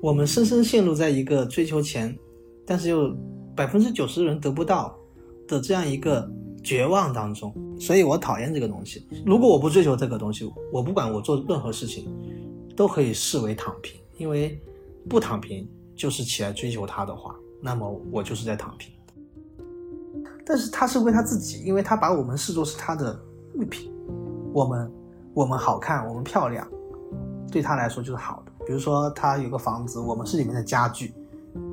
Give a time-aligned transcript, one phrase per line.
[0.00, 2.16] 我们深深陷入在一个追求钱，
[2.66, 3.16] 但是又
[3.56, 4.96] 百分之九十人得不到
[5.46, 6.30] 的这样一个
[6.62, 9.06] 绝望当中，所以我讨厌这个东西。
[9.26, 12.06] 如果我不追求这个东西，我不管我做任何事情，
[12.76, 14.60] 都可以视为躺平，因为
[15.08, 18.92] 不躺平就是起来追求它的话，那么我就是在躺平。
[20.46, 23.20] 但是他是为他自己，因为他把我们视作是他的
[23.56, 23.92] 物品，
[24.52, 24.92] 我们
[25.34, 26.66] 我们好看，我们漂亮，
[27.52, 28.47] 对他来说就是好的。
[28.68, 31.14] 比如说他有个房子，我们是里面的家具，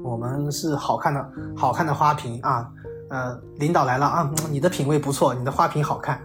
[0.02, 2.72] 我们是好看的好看的花瓶啊，
[3.10, 6.24] 呃，领导来了啊，你的品味不错，你的花瓶好看，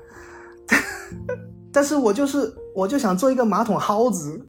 [1.73, 4.47] 但是我就是我就想做一个马桶蒿子。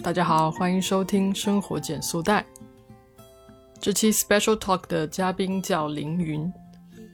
[0.00, 2.46] 大家好，欢迎收听生活减速带。
[3.80, 6.52] 这期 Special Talk 的嘉宾叫凌云，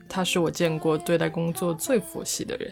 [0.06, 2.70] 他是我见过对待工作最佛系的人。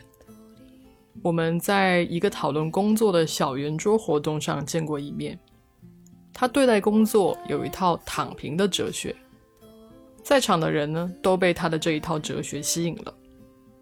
[1.22, 5.38] 我们在一个讨论工作的小圆桌活动上见过一面。
[6.32, 9.14] 他对待工作有一套躺平的哲学，
[10.22, 13.14] 在场的人呢都被他的这一套哲学吸引了。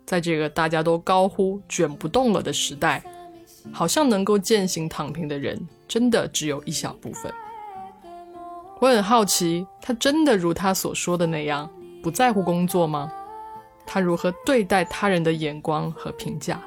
[0.05, 3.03] 在这个大家都高呼卷不动了的时代。
[3.71, 7.31] 好像能够践行躺平的人，真的只有一小部分。
[8.81, 11.69] 我很好奇，他真的如他所说的那样
[12.03, 13.13] 不在乎工作吗？
[13.85, 16.63] 他如何对待他人的眼光和评价？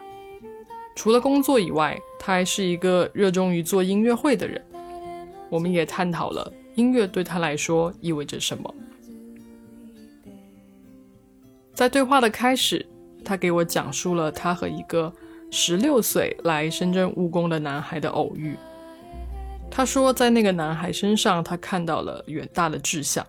[0.95, 4.64] 除了工作以外，他还是一个热衷于做音乐会的人。
[5.50, 8.73] 我们也探讨了音乐对他来说意味着什么。
[11.73, 12.86] 在对话的开始，
[13.23, 15.11] 他给我讲述了他和一个。
[15.53, 18.55] 十六岁来深圳务工的男孩的偶遇，
[19.70, 23.28] 他说，在那个男孩身上，他看到了远大的志向，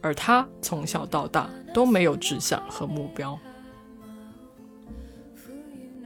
[0.00, 3.38] 而他从小到大都没有志向和目标。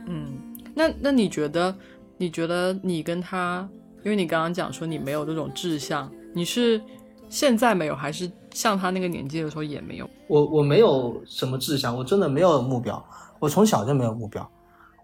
[0.09, 0.39] 嗯，
[0.81, 1.77] 那那你觉得，
[2.17, 3.69] 你觉得你跟他，
[4.03, 6.81] 因为你刚刚讲说你没有这种志向，你是
[7.28, 10.09] 现在没有，还是像他那个年纪的时候也没有？
[10.27, 13.04] 我我没有什么志向，我真的没有目标，
[13.38, 14.50] 我从小就没有目标。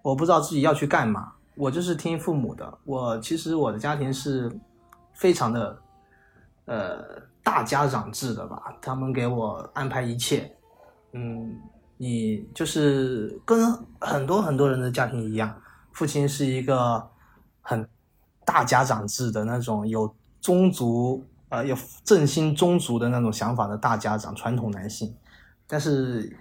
[0.01, 2.79] 我不知道自己要去干嘛，我就是听父母的。
[2.85, 4.51] 我其实我的家庭是
[5.13, 5.79] 非常的，
[6.65, 7.05] 呃，
[7.43, 8.63] 大家长制的吧。
[8.81, 10.51] 他们给我安排一切，
[11.13, 11.55] 嗯，
[11.99, 15.55] 你就是跟很多很多人的家庭一样，
[15.97, 17.11] 父亲是一个
[17.63, 17.89] 很
[18.45, 21.75] 大家长制的那种有宗族，呃，有
[22.05, 25.17] 振兴宗族的那种想法的大家长，传统男性。
[25.67, 26.39] 但是，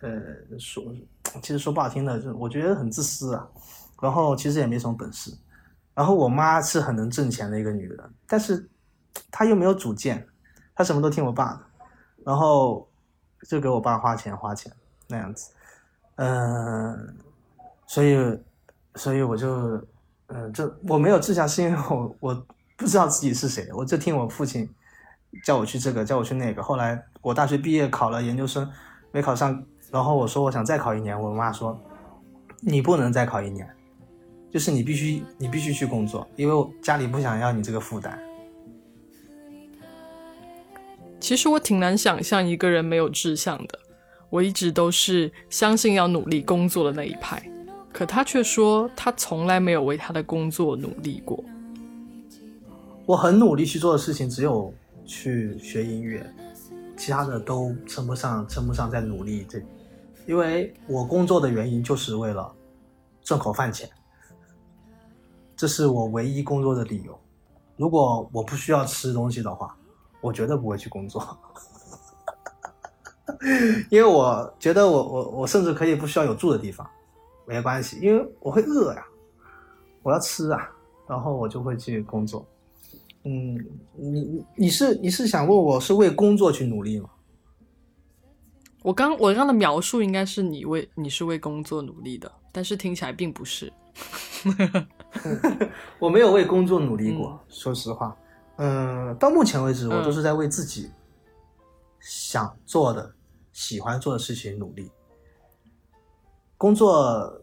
[0.00, 0.82] 呃，说。
[1.42, 3.46] 其实说不好听的，就我觉得很自私啊，
[4.00, 5.36] 然后其实也没什么本事，
[5.92, 8.66] 然后我妈是很能挣钱的一个女人，但是
[9.30, 10.26] 她又没有主见，
[10.74, 11.60] 她什么都听我爸的，
[12.24, 12.88] 然后
[13.46, 14.72] 就给我爸花钱花钱
[15.08, 15.52] 那样子，
[16.14, 17.18] 嗯，
[17.86, 18.16] 所以
[18.96, 19.80] 所以我就
[20.26, 22.46] 嗯，这我没有志向，是因为我我
[22.76, 24.68] 不知道自己是谁，我就听我父亲
[25.44, 28.68] 叫我去这个，叫我去那个，后来我大学毕业考了研究生，
[29.12, 29.62] 没考上。
[29.92, 31.80] 然后我说我想再考一年，我妈说，
[32.60, 33.64] 你不能再考一年，
[34.50, 38.18] 就是你必须你必须去工作，因为家里不想要你这个负担。
[41.20, 43.78] 其实我挺难想象一个人没有志向的，
[44.28, 47.40] 我一直都是相信要努力工作的那一派，
[47.96, 51.42] 可他却说他从来没有为他的工作努力过。
[53.06, 54.70] 我很努力去做的事情只有
[55.06, 56.30] 去学音乐，
[56.94, 59.62] 其他的都称不上称不上在努力这。
[60.26, 62.52] 因为我工作的原因就是为了
[63.22, 63.88] 挣口饭钱，
[65.56, 67.18] 这是我唯一工作的理由。
[67.78, 69.74] 如果我不需要吃东西的话，
[70.20, 71.26] 我绝对不会去工作。
[73.88, 76.86] 因为我觉得我我我甚至可以不需要有住的地方，
[77.46, 79.06] 没关系，因为我会饿呀，
[80.02, 80.70] 我要吃啊，
[81.08, 82.46] 然后我就会去工作。
[83.24, 83.56] 嗯，
[83.94, 87.10] 你你是你是想问我是为工作去努力吗？
[88.82, 93.72] 我刚我刚的描述应该是你为你是为工作努力的，但是听起来并不是。
[95.98, 98.16] 我没有为工作努力过，说实话。
[98.56, 100.90] 嗯，到目前为止，我都是在为自己
[101.98, 103.12] 想做的、
[103.52, 104.90] 喜欢做的事情努力。
[106.56, 107.42] 工作，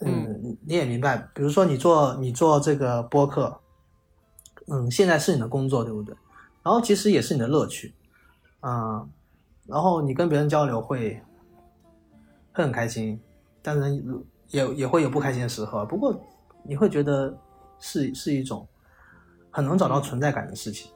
[0.00, 3.60] 嗯，你也明白，比如说你做你做这个播客，
[4.68, 6.14] 嗯，现在是你的工作，对不对？
[6.62, 7.94] 然后其实也是你的乐趣，
[8.60, 9.06] 啊。
[9.66, 11.20] 然后你跟别人交流会
[12.52, 13.20] 会很开心，
[13.62, 13.92] 当然
[14.48, 15.84] 也也会有不开心的时候。
[15.86, 16.14] 不过
[16.62, 17.36] 你会觉得
[17.80, 18.64] 是是一种
[19.50, 20.92] 很能找到存在感的事情。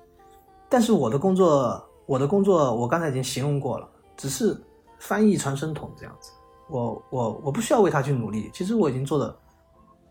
[0.68, 4.56] 但是我的工作，我的工作，我刚才已经形容过了，只是
[4.98, 6.30] 翻译传声筒这样子。
[6.70, 9.36] 我我我不需要为他去努力，其实我已经做的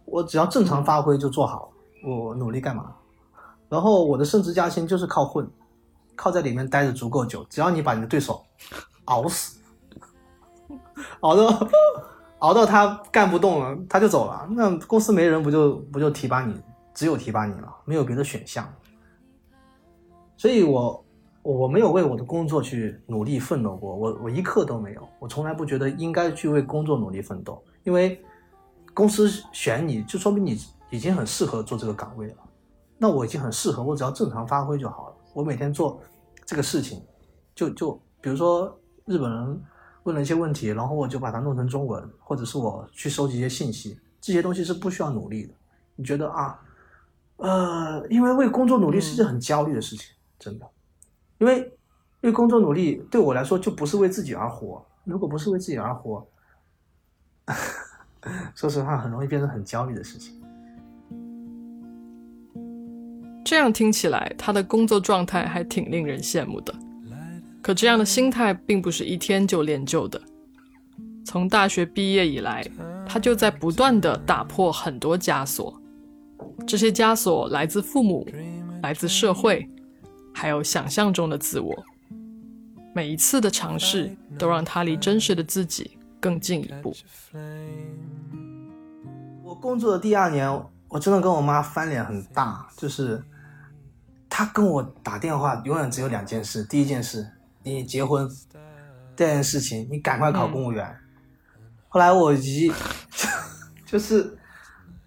[0.06, 1.72] 我只要正常发挥就做好，
[2.04, 2.94] 我努力干嘛？
[3.70, 5.50] 然后我的升职加薪就是靠混，
[6.16, 8.44] 靠在里面待着足够久，只要你把你的对手
[9.06, 9.60] 熬死，
[11.22, 11.68] 熬到
[12.40, 16.60] 熬到他干不动了，他就走了，那公司没人不就不就提拔你，
[16.94, 18.68] 只有提拔你了，没有别的选项。
[20.36, 21.04] 所以我
[21.42, 28.22] 我没有为我的工作去努力奋斗过，我我一刻都没有，我从来不觉得应该去为工作努力奋斗，因为
[28.94, 30.60] 公司选你就说明你
[30.90, 32.38] 已经很适合做这个岗位了。
[32.98, 35.16] 那我已经很适合，我只要正常发挥就好了。
[35.34, 36.02] 我每天做
[36.46, 37.02] 这个事情，
[37.56, 39.62] 就就比如说日本人
[40.04, 45.54] 问了一些问题，然后我就把它弄成中文，或者是我去收集一些信息，这些东西是不需要努力的。
[45.96, 46.60] 你觉得啊？
[47.38, 50.68] 呃，因为为工作努力是一件很焦虑的事情，真的。
[51.40, 51.60] 因为
[52.22, 54.86] 因为工作努力对我来说就不是为自己而活。
[55.06, 56.26] 如果不是为自己而活，
[58.54, 60.36] 说实话，很容易变成很焦虑的事情。
[63.44, 66.76] 这样听起来，他的工作状态还挺令人羡慕的。
[67.62, 70.22] 可这样的心态并不是一天就练就的。
[71.26, 72.66] 从大学毕业以来，
[73.08, 75.82] 他就在不断的打破很多枷锁。
[76.68, 78.28] 这些枷锁来自父母，
[78.84, 79.68] 来自社会，
[80.40, 81.86] 还有想象中的自我。
[82.96, 86.96] 每一次的尝试，都让他离真实的自己更进一步。
[89.44, 90.50] 我工作的第二年，
[90.88, 93.22] 我真的跟我妈翻脸很大，就是。
[94.32, 97.28] 她跟我打电话，永远只有两件事：第一件事，
[97.64, 98.26] 你结婚；
[99.14, 100.96] 第二件事情，你赶快考公务员。
[101.90, 102.72] 后来我一
[103.86, 104.38] 就是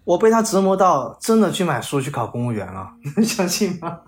[0.03, 4.01] 我被她折磨到，真的去买书去考公务员了，你能相信吗？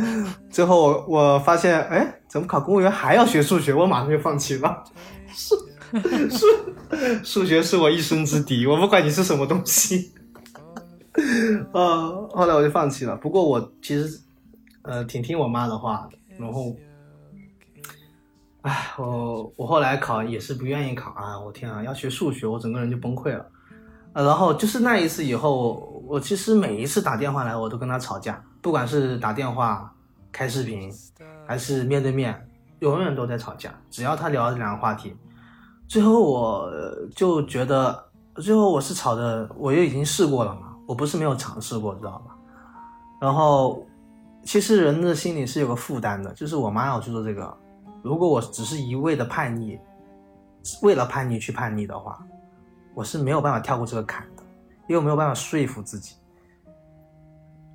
[0.50, 3.72] 最后我我发现，哎，怎么考公务员还要学数学？
[3.72, 4.84] 我马上就放弃了。
[5.32, 5.56] 数
[6.30, 6.46] 数
[7.22, 10.12] 数学是我一生之敌，我不管你是什么东西。
[11.72, 13.16] 呃， 后来我就放弃了。
[13.16, 14.20] 不过我其实，
[14.82, 16.18] 呃，挺听我妈的话的。
[16.38, 16.74] 然后，
[18.62, 21.38] 哎，我我后来考也是不愿意考啊！
[21.38, 23.46] 我天啊，要学数学，我整个人就崩溃了。
[24.14, 29.92] 呃，然后就是那一次以后，我其实每一次打电话来，我都跟他吵架，不管是打电话、
[30.30, 30.90] 开视频，
[31.46, 32.48] 还是面对面，
[32.78, 33.74] 永远都在吵架。
[33.90, 35.14] 只要他聊这两个话题，
[35.88, 36.72] 最后我
[37.14, 38.02] 就觉得，
[38.36, 40.68] 最后我是吵的，我又已经试过了嘛。
[40.86, 42.36] 我不是没有尝试过，知道吧？
[43.20, 43.84] 然后，
[44.44, 47.56] 其实人的心里是有个负担的，就是我妈要去做这个。
[48.02, 49.78] 如果我只是一味的叛逆，
[50.82, 52.18] 为了叛逆去叛逆的话，
[52.94, 54.42] 我是没有办法跳过这个坎的，
[54.88, 56.16] 因为我没有办法说服自己。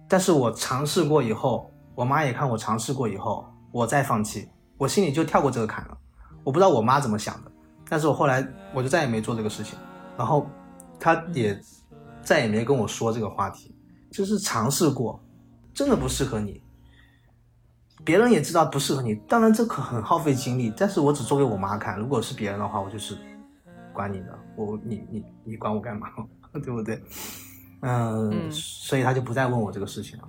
[0.07, 5.97] 但是我尝试过以后，我妈也看我尝试过以后，我再放弃，我心里就跳过这个坎了。
[6.43, 7.51] 我不知道我妈怎么想的，
[7.89, 9.77] 但是我后来我就再也没做这个事情。
[10.17, 10.47] 然后，
[10.99, 11.59] 她也。
[12.23, 13.73] 再也没跟我说这个话题，
[14.11, 15.17] 就是尝试过，
[15.73, 16.61] 真的不适合你。
[18.03, 21.97] 别人也知道不适合你，当然这可很耗费精力，但是我只做给我妈看。
[21.97, 23.17] 如果是别人的话，我就是
[23.93, 26.09] 管你的，我你你你管我干嘛，
[26.51, 27.01] 对不对？
[27.81, 30.27] 嗯，所以他就不再问我这个事情了。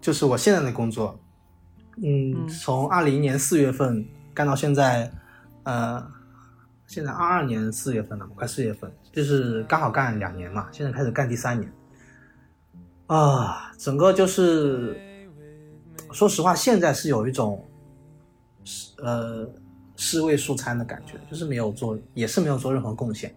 [0.00, 1.18] 就是我现在的工作，
[2.02, 5.10] 嗯，从二零年四月份干到现在，
[5.62, 6.12] 呃。
[6.86, 10.68] 现在二二年四月份了，快四月份，就是刚好干两年嘛。
[10.70, 11.72] 现在开始干第三年，
[13.06, 14.94] 啊，整个就是，
[16.12, 17.66] 说实话，现在是有一种，
[18.98, 19.48] 呃，
[19.96, 23.34] 尸位素餐的感觉，就是没有做，也是没有做任何贡献。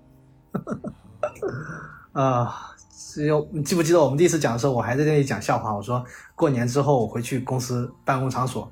[2.11, 2.75] 啊，
[3.09, 6.03] 只有你记不记得我们第一次讲的时候，我还在那里讲笑话，我说
[6.35, 8.69] 过年之后我回去公司办公场所，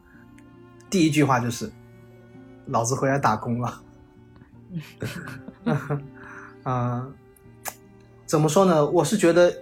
[0.90, 1.72] 第一句话就是，
[2.66, 3.82] 老子回来打工了。
[6.66, 7.14] 嗯，
[8.28, 8.86] 怎么说呢？
[8.86, 9.54] 我是觉得，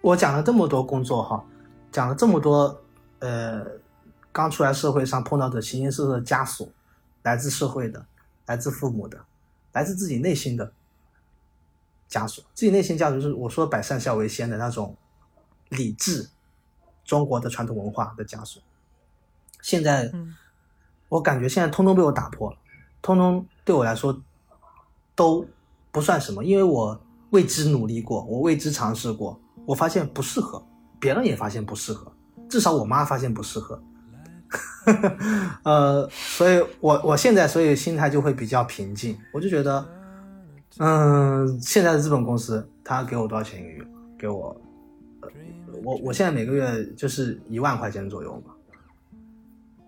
[0.00, 1.44] 我讲了这么多工作哈，
[1.92, 2.82] 讲了这么多，
[3.18, 3.66] 呃，
[4.32, 6.66] 刚出来社会上碰到的形形色色的枷锁，
[7.22, 8.06] 来自社会的，
[8.46, 9.22] 来自父母的，
[9.72, 10.72] 来自自己内心的
[12.10, 12.44] 枷锁。
[12.54, 14.96] 自己内心枷锁就是我说“百善孝为先”的那种
[15.68, 16.28] 理智，
[17.04, 18.62] 中国的传统文化的枷锁。
[19.60, 20.12] 现在，
[21.08, 22.58] 我感觉现在通通被我打破了。
[23.00, 24.22] 通通对我来说
[25.14, 25.46] 都
[25.90, 30.64] 不算什么，因为我为之努力过，我为之尝试过，我发现不适合，
[30.98, 32.12] 别人也发现不适合，
[32.48, 33.82] 至少我妈发现不适合。
[35.64, 39.86] 呃，所以我我现在所以心态就会比较平静，我就觉得，
[40.78, 43.86] 嗯，现在的日本公司他给我多少钱一个月？
[44.18, 44.60] 给我，
[45.20, 45.28] 呃
[45.84, 48.52] 我我现在每个月就是一万块钱左右嘛。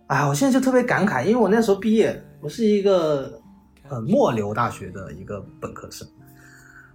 [0.06, 2.22] 哎，我现在就特别感慨，因为我那时候毕业。
[2.40, 3.40] 我是一个
[3.88, 6.06] 呃末流大学的一个本科生，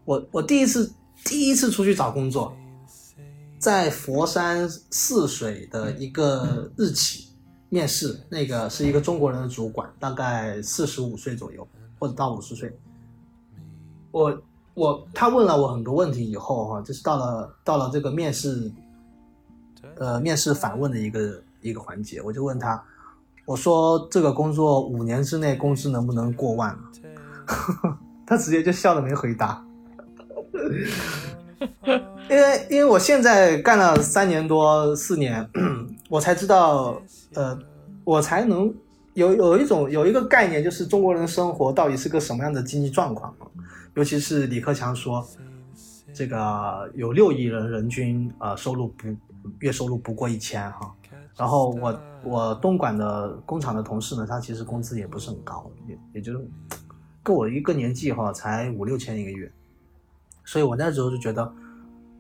[0.06, 0.90] 我我第一次
[1.26, 2.56] 第一次出去找工作，
[3.58, 7.34] 在佛山泗水的一个日企
[7.68, 11.68] 面试，那个是一个中国人的主管，大概四十五岁左右
[12.00, 12.74] 或者到五十岁。
[14.12, 14.42] 我
[14.74, 18.72] 我他问了我很多问题以后哈，就是到了到了这个面试，
[19.98, 22.82] 呃，面试反问的一个一个环节，我就问他，
[23.46, 26.78] 我说这个工作五年之内工资能不能过万？
[28.26, 29.64] 他直接就笑了没回答。
[32.30, 35.48] 因为因为我现在干了三年多四年，
[36.10, 37.02] 我才知道，
[37.34, 37.58] 呃，
[38.04, 38.74] 我才能
[39.14, 43.34] 有有一种有一个概念，就是中国人生活到底是个什么样的经济状况。
[43.96, 45.26] 尤其是李克强说，
[46.14, 49.08] 这个有六亿人人均呃收入不
[49.60, 50.94] 月收入不过一千哈。
[51.38, 56.34] 然后我我东莞的工厂的同事呢，他其实工资也不是很高，也也就
[57.24, 59.52] 跟我一个年纪哈，才五六千一个月。
[60.44, 61.54] 所以我那时候就觉得，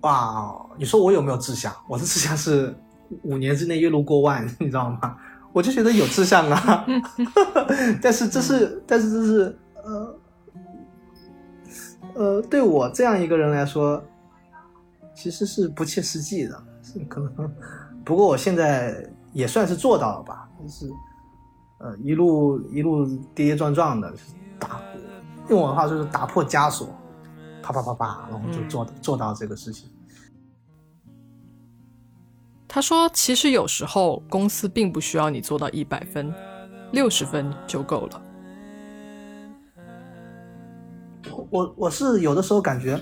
[0.01, 1.73] 哇，你说我有没有志向？
[1.87, 2.73] 我的志向是
[3.23, 5.17] 五年之内月入过万，你知道吗？
[5.53, 6.85] 我就觉得有志向啊。
[8.01, 10.15] 但是这是，但是这是，呃，
[12.15, 14.03] 呃，对我这样一个人来说，
[15.13, 17.51] 其实是不切实际的，是可能。
[18.03, 20.89] 不过我现在也算是做到了吧，就是，
[21.79, 24.13] 呃，一路一路跌跌撞撞的
[24.59, 24.81] 打，
[25.49, 26.87] 用我的话就是打破枷锁。
[27.63, 29.87] 啪啪啪啪，然后就做做到这个事情。
[32.67, 36.33] 他说：“其实有时候公司并不需要你做到一百分，
[36.91, 38.21] 六十分就够了。”
[41.49, 42.99] 我我是有的时候感觉，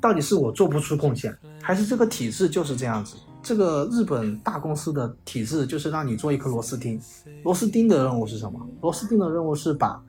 [0.00, 3.16] 到底是我做不出贡献，还是这个体制就是这样子？
[3.42, 7.00] 这个日本大公司的体制就是让你做一颗螺丝钉，
[7.44, 8.60] 螺丝钉的任务是什么？
[8.80, 10.02] 螺丝钉的任务是把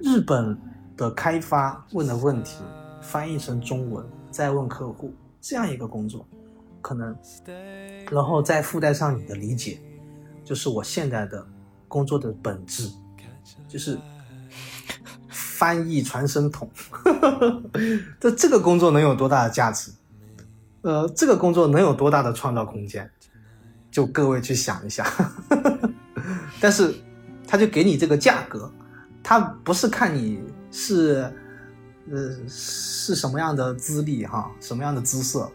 [0.00, 0.56] 日本
[0.96, 2.56] 的开发问的问题。
[3.04, 6.24] 翻译成中文，再问客户这样一个工作，
[6.80, 7.12] 可能，
[8.12, 9.80] 然后再附带上你的理解，
[10.44, 11.44] 就是我现在的
[11.88, 12.88] 工作的本质，
[13.66, 13.98] 就是
[15.62, 16.68] 翻译传声筒。
[18.18, 19.92] 这这个工作能有多大的价值？
[20.80, 23.08] 呃，这个工作能有多大的创造空间？
[23.88, 25.06] 就各位去想一下。
[26.60, 26.92] 但是
[27.46, 28.68] 他就给你这个价格，
[29.22, 30.42] 他不是看你
[30.72, 31.32] 是。
[32.10, 34.50] 呃，是什么样的资历哈？
[34.60, 35.48] 什么样的姿色？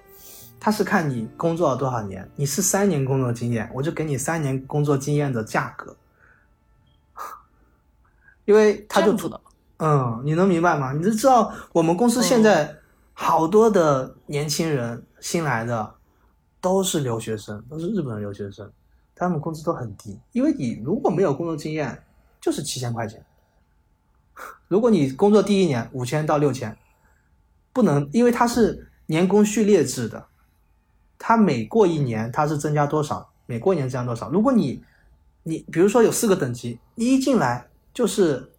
[0.57, 2.25] 他是看你工作了多少年。
[2.37, 5.93] 你是三年工作经验，我就给你三年工作经验的价格。
[8.45, 9.11] 因为他就
[9.77, 10.91] 嗯，你能明白吗？
[10.93, 12.75] 你就知道我们公司现在
[13.13, 15.95] 好多的年轻人新来的
[16.59, 18.71] 都是留学生，都是日本的留学生，
[19.15, 20.19] 他们工资都很低。
[20.31, 22.03] 因为你如果没有工作经验，
[22.41, 23.23] 就是七千块钱。
[24.67, 26.75] 如果你工作第一年五千到六千，
[27.71, 30.25] 不能，因为它是年工序列制的，
[31.19, 34.29] 它每过一年它是增加多少，每过一年增加多少。
[34.29, 34.83] 如果你，
[35.43, 38.51] 你比如说有四个等级，你一进来就是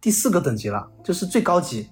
[0.00, 1.88] 第四个等级了，就是最高级，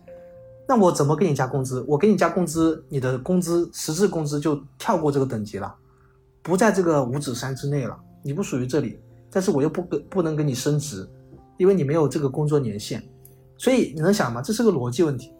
[0.69, 1.85] 那我怎么给你加工资？
[1.89, 5.75] 我给你加工资，你的工资实质工资就跳过这个等级了，
[6.43, 11.09] 不在这个五指山之内了，你不属于这里，但是我又不给不能给你升职，
[11.57, 13.03] 因为你没有这个工作年限。
[13.59, 14.43] 所以你能想吗？
[14.43, 15.33] 这是个逻辑问题，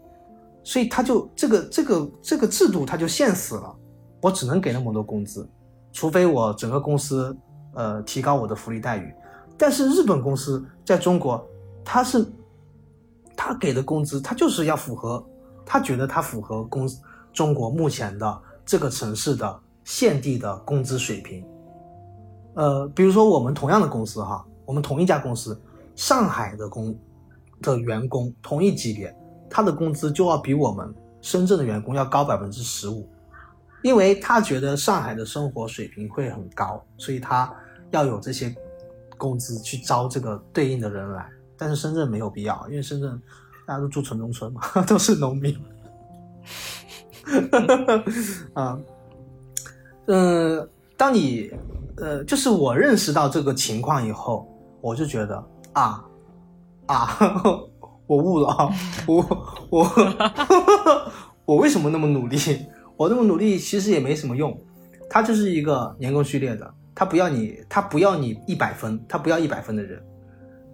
[0.63, 3.75] 所以他就这个这个这个制度他就限死了，
[4.21, 5.47] 我只能给那么多工资，
[5.93, 7.35] 除非我整个公司
[7.75, 9.13] 呃提高我的福利待遇。
[9.55, 11.47] 但是日本公司在中国，
[11.85, 12.25] 它是
[13.37, 15.25] 他给的工资，他就是要符合，
[15.65, 16.89] 他觉得他符合公
[17.31, 21.45] 中国目前的这个城市的现地的工资水平。
[22.55, 25.57] 呃，比如说我们同样的公司哈，我们同一家公司，
[25.95, 26.93] 上海的工。
[27.59, 29.11] 的员工同一级别，
[29.49, 33.09] 他的工资就要比我们深圳的员工要高百分之十五，
[33.81, 37.51] 因为他觉得上海的生活水平会很高，所以他
[37.89, 38.55] 要有这些
[39.17, 41.27] 工资去招这个对应的人来。
[41.57, 43.21] 但是深圳没有必要，因为深圳
[43.65, 45.57] 大家都住城中村嘛， 都是农民。
[48.53, 48.79] 啊，
[50.07, 51.51] 嗯，当你
[51.97, 54.47] 呃，就是我认识到这个情况以后，
[54.81, 56.03] 我就觉得啊。
[56.87, 57.19] 啊，
[58.07, 58.69] 我悟了啊！
[59.05, 59.21] 我
[59.69, 59.91] 我
[61.43, 62.37] 我为什么那么努力？
[62.95, 64.57] 我那么努力其实也没什么用。
[65.09, 70.01] 他就是一个年功序列的，他不要你，他不要你一百分，他不要一百分的人。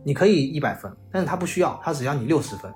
[0.03, 2.71] 你可以一百分，但是他不需要，他只要你六十分。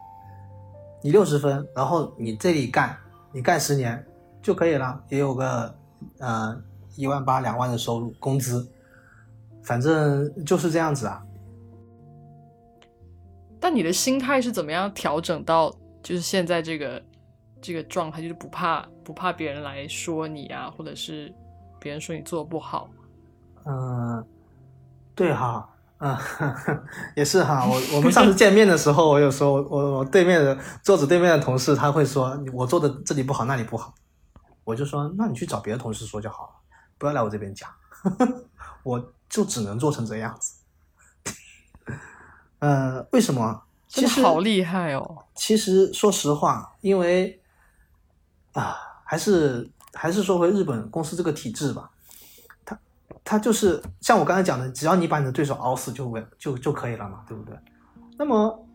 [1.03, 2.97] 你六十分，然后你这里干，
[3.31, 4.03] 你干十年
[4.41, 5.73] 就可以了，也有个
[6.17, 6.59] 呃
[6.95, 8.67] 一万八两万的收入工资，
[9.61, 11.23] 反正就是这样子啊。
[13.59, 17.01] 但你的心态是怎么样调整到就是现在这个
[17.61, 21.33] 这个状态，就是不怕不怕别人来说你啊，或者是
[21.79, 22.89] 别人说你做的不好。
[23.65, 24.25] 嗯，
[25.13, 26.15] 对哈，嗯，
[27.15, 27.65] 也是哈。
[27.65, 33.93] 我我们上次见面的时候，我有时候我我对面的桌子对面的同事他会说我做的这里不好那里不好，
[34.63, 36.49] 我就说那你去找别的同事说就好了，
[36.97, 37.69] 不要来我这边讲，
[38.83, 40.53] 我就只能做成这样子。
[42.59, 43.63] 呃，为什么？
[43.87, 45.17] 其实好厉害哦。
[45.33, 47.41] 其实说实话，因为
[48.53, 51.89] 啊，还是还是说回日本公司这个体制吧。
[53.27, 57.53] 他就是像我刚才讲的，只要你把你的对手熬死就为就就可以了嘛，对不对？
[58.17, 58.65] 那么，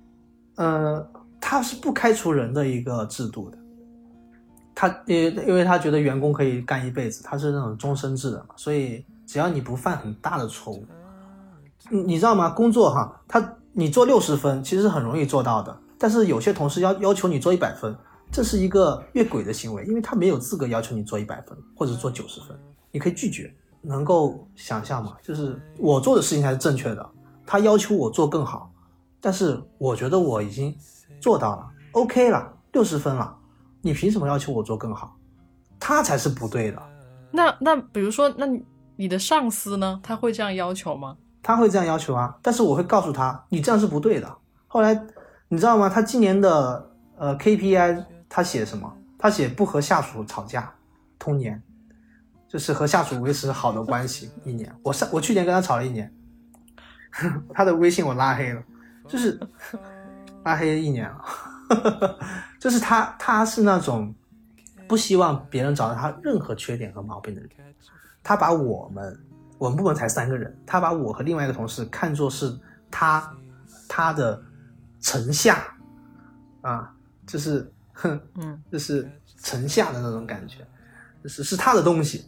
[0.56, 3.56] 呃，他是不开除人的一个制度的。
[4.74, 10.84] 他因因为他觉得员工可以干一辈子，他是那种终身制的嘛，所以只要你不犯很大的错误，
[11.88, 12.50] 你你知道吗？
[12.50, 13.56] 工作哈，他。
[13.74, 17.96] 你做六十分其实很容易做到的，但是有些同事要要求你做一百分，
[18.30, 22.54] 这是一个越轨的行为，因为他没有资格要求你做一百分或者做九十分，
[22.90, 23.50] 你可以拒绝。
[23.82, 25.16] 能够想象吗？
[25.22, 27.10] 就是我做的事情才是正确的，
[27.44, 28.70] 他要求我做更好，
[29.20, 30.74] 但是我觉得我已经
[31.20, 33.36] 做到了，OK 了，六十分了，
[33.80, 35.16] 你凭什么要求我做更好？
[35.78, 36.82] 他才是不对的。
[37.32, 38.46] 那那比如说，那
[38.96, 40.00] 你的上司呢？
[40.02, 41.16] 他会这样要求吗？
[41.42, 44.32] 他会这样要求啊，但是我会告诉他，你这样是不对的。
[44.68, 44.94] 后来
[45.48, 45.88] 你知道吗？
[45.88, 48.92] 他今年的呃 KPI 他写什么？
[49.18, 50.72] 他写不和下属吵架，
[51.18, 51.60] 通年，
[52.52, 54.70] 就是和下属维持好的关系一年。
[54.82, 56.12] 我上我去年跟他吵了一年，
[57.54, 58.62] 他的微信我拉黑了，
[59.08, 59.40] 就是
[60.44, 62.18] 拉黑一年了，
[62.60, 64.14] 就是他他是那种
[64.86, 67.50] 不希望别人找到他任何缺点和毛病的人，
[68.22, 69.18] 他把我们。
[69.58, 72.52] 我们部门才三个人，他把我和另外一个同事看作是
[72.90, 73.32] 他
[73.88, 74.42] 他的
[74.98, 75.62] 臣下
[76.62, 76.92] 啊，
[77.24, 79.08] 就是哼，嗯，就是
[79.40, 80.66] 臣下的那种感觉，
[81.22, 82.24] 就是是他的东西，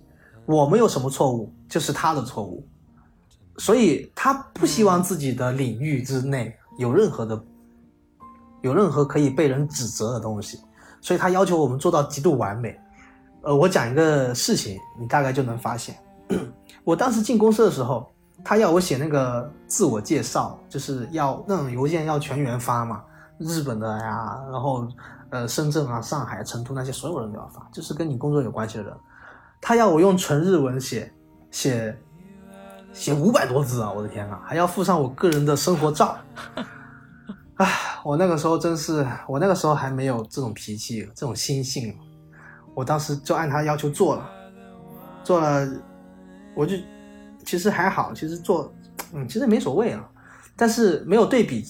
[0.47, 2.67] 我们有什么错误就是他的错误，
[3.59, 7.43] 所以他不希望自己的领域之内有任何的
[8.63, 10.59] 有任何可以被人指责的东西，
[11.01, 12.79] 所以他要求我们做到极度完美。
[13.43, 15.95] 呃，我讲一个事情，你大概就能发现。
[16.83, 18.11] 我当时进公司的时候，
[18.43, 23.03] 他要我写那个自我介绍，就是要那种邮件要全员发嘛，
[23.39, 24.89] 日本的呀，然后
[25.29, 28.95] 呃深圳啊、上海、成都那些所有人都要发，就是跟你工作有关系的人。
[29.67, 31.11] 他要我用纯日文写，
[31.51, 31.99] 写
[32.93, 33.91] 写五百多字啊！
[33.91, 36.19] 我的天啊，还要附上我个人的生活照。
[37.55, 37.67] 唉，
[38.05, 41.97] 我那个时候真是，我那个时候还没有这种脾气、这种心性，
[42.75, 44.31] 我当时就按他要求做了，
[45.25, 45.67] 做了。
[46.55, 46.77] 我就
[47.43, 48.71] 其实还好，其实做，
[49.15, 50.07] 嗯，其实没所谓啊。
[50.55, 51.65] 但是没有对比，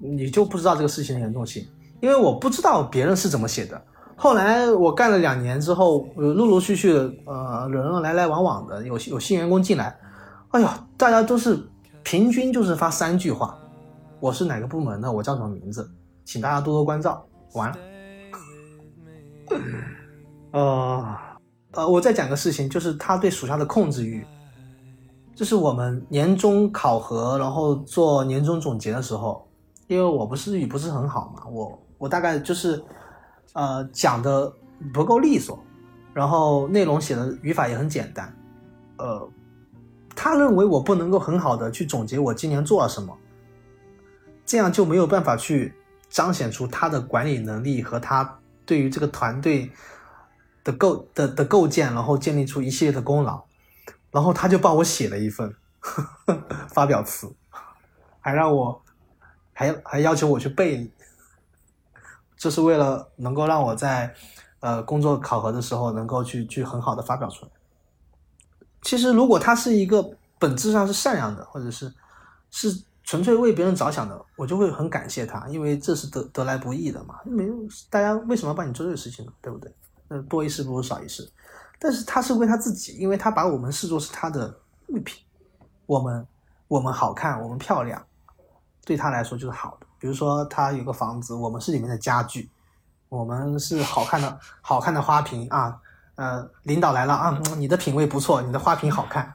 [0.00, 1.64] 你就不知道这个事情的严重性。
[2.00, 3.80] 因为我不知道别人是怎么写的。
[4.18, 9.96] 后来我干了两年之后，陆陆续续的，呃，人来来往往的，有有新员工进来，
[10.50, 11.58] 哎呦，大家都是
[12.02, 13.56] 平均就是发三句话：
[14.18, 15.88] 我是哪个部门的，我叫什么名字，
[16.24, 17.24] 请大家多多关照。
[17.54, 17.76] 完了，
[20.50, 21.06] 呃。
[21.72, 24.26] 呃，我再讲个事情，就是他对属下的控制欲。
[25.36, 29.46] 就是我们年终考核，然后做年终总结的时候，
[29.86, 32.82] 因为我不是日语不是很好嘛，我我大概就是，
[33.58, 34.52] 呃，讲的
[34.94, 35.58] 不够利索，
[36.14, 38.32] 然后内容写的语法也很简单，
[38.98, 39.28] 呃，
[40.14, 43.18] 他认为我不能够很好的去总结我今年做了什么，
[44.46, 45.74] 这样就没有办法去
[46.08, 49.70] 彰显出他的管理能力和他对于这个团队。
[50.64, 53.42] 的构的的构建，然后建立出一系列的功劳，
[54.10, 55.50] 然后他就帮我写了一份
[56.68, 57.32] 发表词，
[58.20, 58.82] 还让我
[59.54, 60.90] 还还要求我去背，
[62.38, 64.14] 这是为了能够让我在
[64.60, 67.50] 呃工作考核的时候能够去去很好的发表出来。
[68.82, 71.92] 其实如果他是一个本质上是善良的，或者是
[72.50, 77.54] 是纯粹为别人着想的，我就会很感谢他，因为这是得得来不易的嘛，没有
[77.90, 79.32] 大家为什么要帮你做这个事情呢？
[79.42, 79.74] 对不对？
[80.06, 81.28] 那，多一事不如少一事，
[81.80, 85.20] 但是他是为他自己，因为他把我们视作是他的物品，
[85.86, 86.24] 我们
[86.68, 88.00] 我们好看，我们漂亮，
[88.84, 89.86] 对他来说就是好的。
[89.98, 92.48] 比如说他有个房子，我们是里面的家具，
[93.08, 95.76] 我们是好看的好看的花瓶啊，
[96.14, 99.34] 呃，领导来了啊，你的品味不错，你的花瓶好看，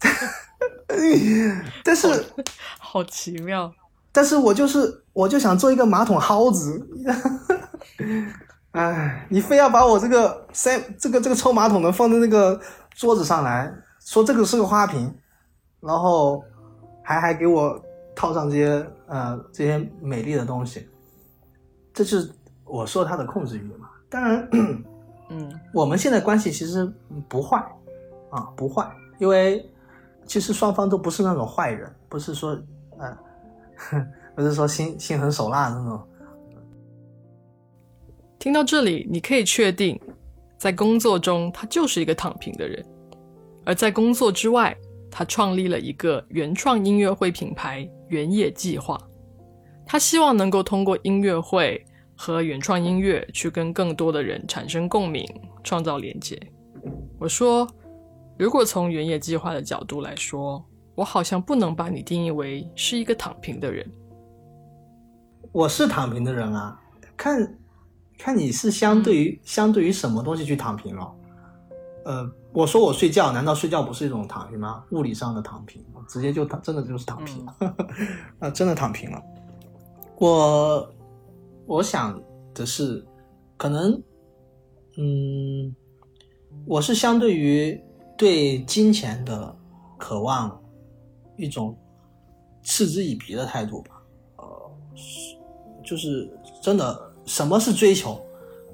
[1.84, 2.26] 但是
[2.78, 3.72] 好奇妙，
[4.12, 6.86] 但是我就是我就想做一个马桶蒿子。
[8.72, 12.60] 哎，你非要把我这个塞这个这个抽马桶的放在那个
[12.94, 15.12] 桌子上来说这个是个花瓶，
[15.80, 16.44] 然后
[17.02, 17.82] 还还给我
[18.18, 20.88] 套上这些呃这些美丽的东西，
[21.94, 22.28] 这是
[22.64, 23.88] 我说他的控制欲嘛？
[24.10, 24.48] 当然，
[25.30, 26.92] 嗯 我们现在关系其实
[27.28, 27.64] 不坏
[28.30, 29.64] 啊，不坏，因为
[30.26, 32.60] 其实双方都不是那种坏人，不是说
[32.98, 33.16] 呃，
[34.34, 36.02] 不是说心心狠手辣那种。
[38.40, 39.96] 听到这里，你可以确定，
[40.58, 42.84] 在工作中他就是一个躺平的人，
[43.64, 44.76] 而在工作之外，
[45.10, 49.00] 他创立了一个原创音乐会品牌“原野计划”。
[49.86, 51.82] 他希望能够通过音乐会
[52.14, 55.26] 和原创音乐去跟更多的人产生共鸣，
[55.64, 56.38] 创造连接。
[57.18, 57.66] 我说，
[58.36, 60.62] 如果从原野计划的角度来说，
[60.94, 63.90] 我好像不能把你定义为是一个躺平的人。
[65.52, 66.78] 我是躺平的人啊，
[67.16, 67.58] 看
[68.18, 71.14] 看你是相对于、相对于什么东西去躺平了。
[72.04, 74.84] 呃，我说我睡觉，难道睡觉不是一种躺平吗？
[74.90, 77.56] 物理上的躺平，直接就躺，真的就是躺平了，
[78.40, 79.22] 啊，真的躺平了。
[80.16, 80.94] 我
[81.66, 82.20] 我想
[82.54, 83.06] 的是，
[83.56, 84.02] 可能，
[84.96, 85.74] 嗯，
[86.66, 87.80] 我是相对于
[88.16, 89.54] 对金钱的
[89.98, 90.60] 渴望
[91.36, 91.76] 一种
[92.62, 94.02] 嗤之以鼻的态度吧。
[94.38, 95.36] 呃，是
[95.84, 96.28] 就是
[96.62, 98.20] 真的，什么是追求？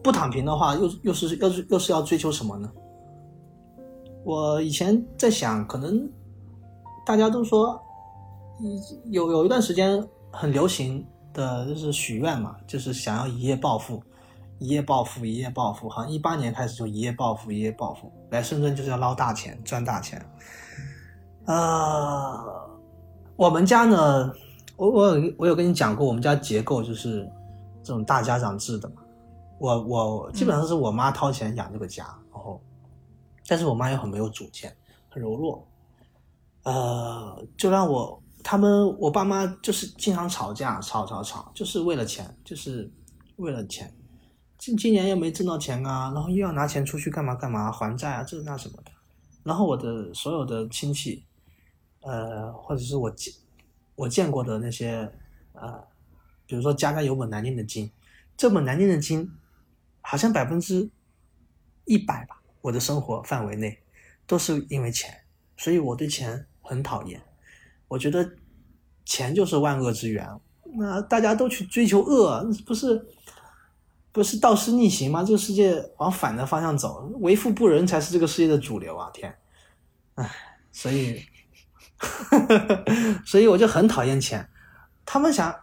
[0.02, 2.70] 不躺平的话，又又是又是又是要追求什么呢？
[4.24, 6.08] 我以前在想，可能
[7.04, 7.80] 大家都说，
[9.10, 14.02] 有有一段时间很流行的就是许愿嘛，就是想要一夜暴富，
[14.58, 15.88] 一夜暴富，一夜暴富。
[15.88, 20.24] 好像一八年开始就一夜暴富，一夜暴富，来深圳就是要捞大钱，赚大钱。
[21.44, 22.42] 呃，
[23.36, 24.32] 我们家呢，
[24.76, 27.30] 我我我有跟你讲过，我们家结构就是
[27.82, 28.94] 这种大家长制的嘛。
[29.58, 32.06] 我我基本上是我妈掏钱养这个家，
[33.46, 34.76] 但是我妈又很没有主见，
[35.10, 35.66] 很柔弱，
[36.62, 42.90] 呃，就让我他们我爸妈就是经常吵架，吵吵吵，就是为了钱，就是
[43.36, 43.94] 为了钱。
[44.56, 48.90] 今今年又没挣到钱啊，然后又要拿钱出去干嘛干嘛还债啊，这那什么的。
[49.42, 51.22] 然后我的所有的亲戚，
[52.00, 53.34] 呃，或者是我见
[53.94, 55.12] 我见过的那些
[55.52, 55.84] 呃，
[56.46, 57.90] 比如说家家有本难念的经，
[58.38, 59.30] 这本难念的经，
[60.00, 60.90] 好像百分之
[61.84, 63.78] 一百吧，我的生活范围内
[64.26, 65.14] 都是因为钱，
[65.54, 67.20] 所以我对钱很讨厌。
[67.88, 68.26] 我觉得
[69.04, 70.26] 钱就是万恶之源，
[70.78, 73.06] 那大家都去追求恶，不是
[74.10, 75.22] 不是道失逆行吗？
[75.22, 79.10] 这个世界往反的方向走，为富不仁才是这个世界的主流啊！
[79.12, 79.36] 天，
[80.14, 80.30] 唉，
[80.72, 81.20] 所以，
[83.26, 84.48] 所以我就很讨厌钱。
[85.04, 85.54] 他们想，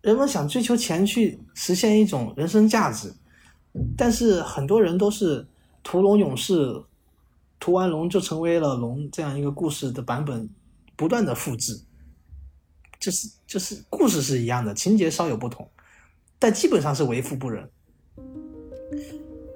[0.00, 3.14] 人们想追求钱去实现一种人生价值，
[3.94, 5.46] 但是很多人都是
[5.82, 6.82] 屠龙勇士，
[7.58, 10.48] 屠完龙就成为了龙这样一个故事的版本，
[10.96, 11.80] 不断的复制，
[12.98, 15.68] 就是就是故事是一样的，情节稍有不同，
[16.38, 17.68] 但基本上是为富不仁。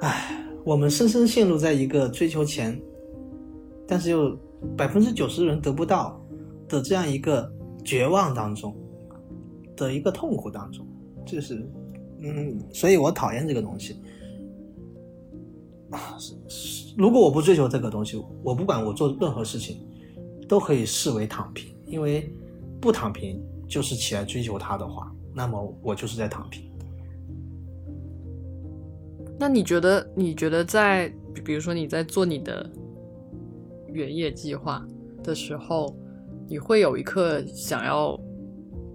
[0.00, 2.80] 唉，我们深深陷入在一个追求钱，
[3.86, 4.38] 但是又
[4.76, 6.20] 百分之九十人得不到
[6.68, 7.50] 的这样一个
[7.84, 8.76] 绝望当中
[9.76, 10.86] 的一个痛苦当中，
[11.26, 11.70] 就是，
[12.20, 14.00] 嗯，所以我讨厌这个东西。
[16.48, 19.86] 是如果我不追求这个东西，我不管我做任何事情，
[20.48, 22.32] 都可以视为躺平，因为
[22.80, 26.70] 不躺平就是起来追求它的话，那么我就是在躺平。
[29.38, 30.08] 那你觉得？
[30.14, 32.70] 你觉得在比比如说你在做你的
[33.88, 34.86] 原业计划
[35.24, 35.94] 的时候，
[36.48, 38.18] 你会有一刻想要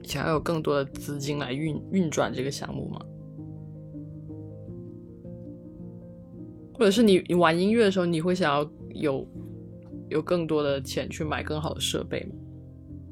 [0.04, 3.02] 想要有更多的资金来运运转这个项目吗？
[6.80, 9.28] 或者是你你玩音乐的时候，你会想要有
[10.08, 12.32] 有更多的钱去买更好的设备吗？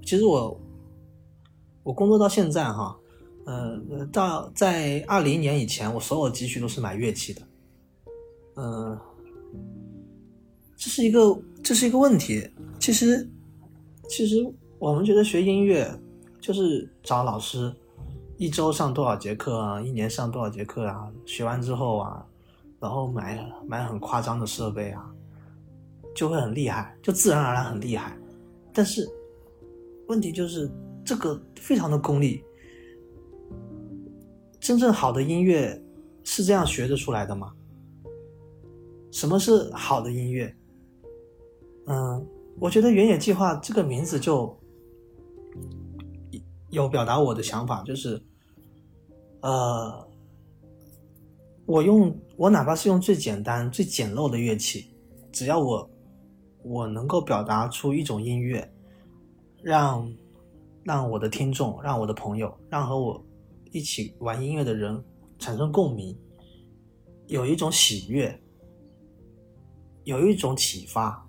[0.06, 0.58] 其实我
[1.84, 2.98] 我工作到现在哈，
[3.46, 3.78] 呃，
[4.10, 7.42] 到在二零年以前，我所有积蓄都是买乐器的，
[8.56, 8.98] 呃，
[10.78, 12.50] 这是一个这是一个问题。
[12.80, 13.30] 其实
[14.08, 14.50] 其实
[14.80, 15.94] 我们觉得学音乐
[16.40, 17.76] 就是找老师，
[18.38, 22.26] 一周上多少节课啊，一年上多少节课啊，学完之后啊，
[22.80, 25.12] 然后买买很夸张的设备啊，
[26.16, 28.18] 就会很厉害，就自然而然很厉害。
[28.74, 29.08] 但是
[30.08, 30.72] 问题就是
[31.04, 32.44] 这个非常的功利。
[34.60, 35.82] 真正好的音乐
[36.24, 37.54] 是这样学得出来的吗？
[39.12, 40.54] 什么是好的音乐？
[41.86, 42.28] 嗯，
[42.60, 44.56] 我觉得“原野计划”这个名字就
[46.70, 48.22] 有表达我的想法，就是，
[49.42, 50.07] 呃，
[51.68, 54.90] 我用我哪怕是用最简单、最简陋的乐器，
[55.34, 55.90] 只要我
[56.64, 58.68] 我能够表达出一种音乐，
[59.62, 60.10] 让
[60.82, 63.22] 让我的听众、让我的朋友、让和我
[63.72, 65.04] 一起玩音乐的人
[65.38, 66.18] 产生共鸣，
[67.28, 68.34] 有一种喜悦，
[70.06, 71.22] 有一种启发，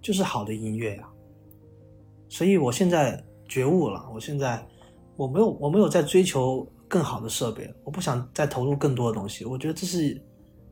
[0.00, 1.06] 就是好的音乐呀。
[2.30, 4.66] 所以我现在觉悟了，我现在
[5.16, 9.44] 我没有我没有在追求更好的设备，我不想再投入更多的东西。
[9.44, 10.20] 我觉得这是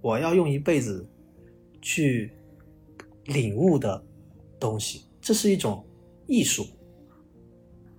[0.01, 1.09] 我要用一辈子
[1.81, 2.33] 去
[3.27, 4.05] 领悟的
[4.59, 5.87] 东西，这是一种
[6.27, 6.67] 艺术。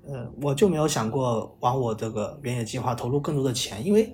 [0.06, 4.14] 呃，我就没有想过往我这个原野计划投入更多的钱，因为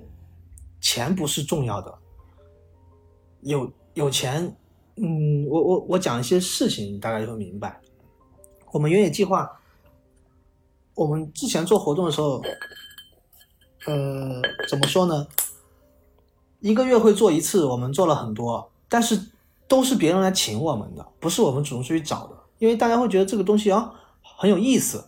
[0.80, 1.92] 钱不是重要的。
[3.42, 4.56] 有有钱，
[4.98, 7.82] 嗯，我我我讲一些事情，大概就会明白。
[8.72, 9.50] 我们原野计划，
[10.94, 12.40] 我们之前做活动的时候，
[13.86, 15.28] 呃，怎么说呢？
[16.60, 19.20] 一个月会做一次，我们做了很多，但是
[19.68, 25.06] 都是别人来请我们的，不是我们主动出去找的，因为大家会觉得这个东西啊很有意思。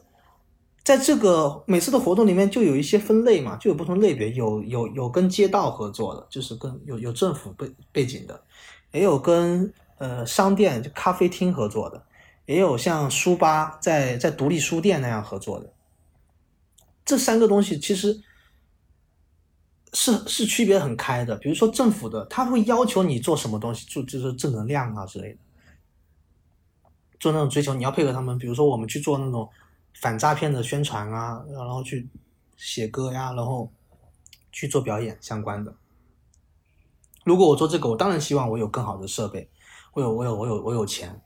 [0.83, 8.39] 在这个每次的活动里面，就有一些分类嘛，就有不同类别，有有有跟街道合作的，就是跟有有政府背背景的，
[8.93, 12.01] 也有跟呃商店就咖啡厅合作的，
[12.45, 15.73] 也有像书吧在在独立书店那样合作的。
[17.03, 18.21] 这三个东西其实
[19.93, 21.35] 是是区别很开的。
[21.37, 25.39] 比如说政府的，他会要求你做什么东西，就就是正能量啊之类的，
[27.19, 28.37] 做那种追求，你要配合他们。
[28.37, 29.49] 比如说我们去做那种。
[29.99, 32.07] 反诈骗的宣传啊，然后去
[32.55, 33.67] 写歌呀，然后
[34.51, 35.73] 去做表演相关的。
[37.25, 39.49] 如果我做这个，我当然希望我有更好的设备，
[39.95, 41.19] 我有我有我有我有钱，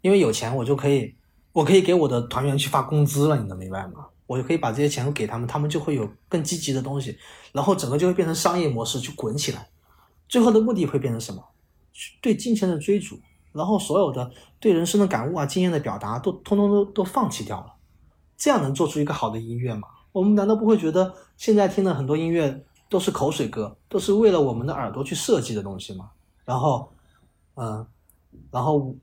[0.00, 1.14] 因为有钱我就可以，
[1.52, 4.08] 我可以给我的团员去发工资了，你能明白吗？
[4.26, 7.16] 我就可以把这些钱给他们，他们就会有更积极的东西，
[7.52, 9.68] 然后整个就会变成商业模式去滚起来。
[10.28, 11.42] 最后的目的会变成什么？
[12.20, 13.18] 对金钱的追逐，
[13.52, 17.74] 然后所有的对人生的感悟啊、经验的表达都通通都都放弃掉了。
[18.36, 19.88] 这样能做出一个好的音乐吗？
[20.12, 26.10] 我们难道不会觉得现在听的很多音乐都是口水歌，都是为了我们的耳朵去设计的东西吗？
[26.44, 26.92] 然后，
[27.54, 27.86] 嗯，
[28.50, 28.94] 然后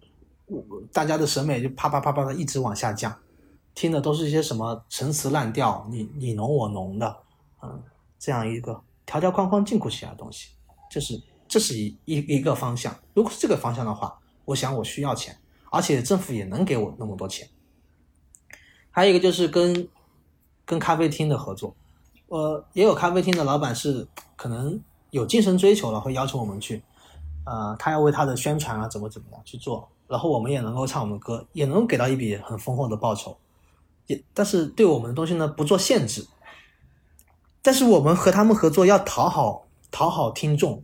[0.45, 3.15] 我大家的审美就啪啪啪啪的一直往下降，
[3.75, 7.17] 听的都是一些什么陈词滥调，你你侬我侬的，
[7.62, 7.81] 嗯，
[8.19, 10.49] 这样一个条条框框禁锢起来的东西，
[10.89, 12.95] 这是这是一一一个方向。
[13.13, 15.38] 如果是这个方向的话，我想我需要钱，
[15.71, 17.47] 而且政府也能给我那么多钱。
[18.91, 19.88] 还有一个就是跟
[20.65, 21.75] 跟咖啡厅的合作，
[22.27, 26.83] 呃，也有咖啡厅的老板是可能有精神追求了，会要求我们去，
[27.45, 33.36] 呃，他要为他的宣传啊怎么怎么样去做，然后我们也能够唱我们歌，也能给到一笔很丰厚的报酬，
[34.07, 36.25] 也但是对我们的东西呢不做限制，
[37.61, 40.83] 但是我们和他们合作要讨好讨好听众，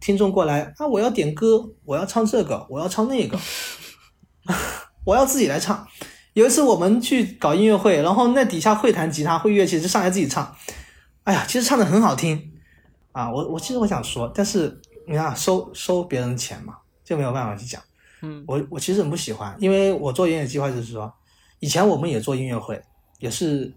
[0.00, 3.38] 听众过来啊，我要点歌，我要唱这个，我要唱那个，
[5.04, 5.86] 我要自己来唱。
[6.34, 10.54] 有一次我们去搞音乐会，然后那底下会弹吉他、会乐器，就上来自己唱。
[11.24, 12.52] 哎呀，其实唱的很好听
[13.12, 13.30] 啊！
[13.30, 17.82] 我我其实我想说，但是你看收收别人的钱嘛，就没有办法去讲。
[18.22, 21.12] 嗯，我我其实很不喜欢，因为我做音乐计划就是说，
[21.60, 22.80] 以前我们也做音乐会，
[23.18, 23.72] 也是